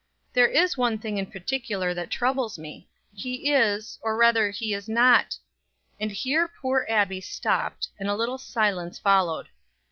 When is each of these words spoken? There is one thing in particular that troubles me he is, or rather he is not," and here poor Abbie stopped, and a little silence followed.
There 0.33 0.47
is 0.47 0.79
one 0.79 0.97
thing 0.97 1.19
in 1.19 1.27
particular 1.27 1.93
that 1.93 2.09
troubles 2.09 2.57
me 2.57 2.87
he 3.13 3.53
is, 3.53 3.99
or 4.01 4.17
rather 4.17 4.49
he 4.49 4.73
is 4.73 4.89
not," 4.89 5.37
and 5.99 6.11
here 6.11 6.47
poor 6.47 6.87
Abbie 6.89 7.21
stopped, 7.21 7.87
and 7.99 8.09
a 8.09 8.15
little 8.15 8.39
silence 8.39 8.97
followed. 8.97 9.49